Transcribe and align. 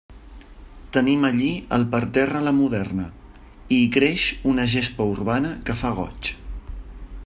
Tenim 0.95 1.27
allí 1.27 1.49
el 1.77 1.85
parterre 1.91 2.39
a 2.39 2.41
la 2.47 2.55
moderna, 2.61 3.05
i 3.77 3.81
hi 3.83 3.93
creix 3.97 4.27
una 4.55 4.69
gespa 4.75 5.11
urbana 5.15 5.57
que 5.69 5.81
fa 5.85 5.95
goig. 6.01 6.35